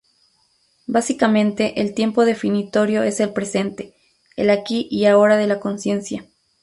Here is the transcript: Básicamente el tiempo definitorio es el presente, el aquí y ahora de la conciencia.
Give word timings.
Básicamente 0.87 1.79
el 1.79 1.93
tiempo 1.93 2.25
definitorio 2.25 3.03
es 3.03 3.19
el 3.19 3.33
presente, 3.33 3.93
el 4.35 4.49
aquí 4.49 4.87
y 4.89 5.05
ahora 5.05 5.37
de 5.37 5.45
la 5.45 5.59
conciencia. 5.59 6.25